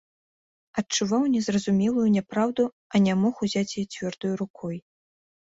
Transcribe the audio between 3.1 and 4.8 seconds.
мог узяць яе цвёрдаю рукою.